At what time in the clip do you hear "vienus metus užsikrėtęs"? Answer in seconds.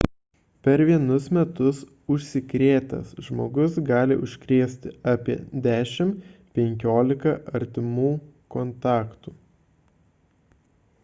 0.89-3.11